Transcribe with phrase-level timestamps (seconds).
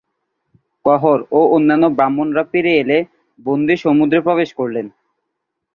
[0.85, 2.97] কহোড় ও অন্যান্য ব্রাহ্মণরা ফিরে এলে
[3.39, 4.85] বন্দী সমুদ্রে প্রবেশ করলেন।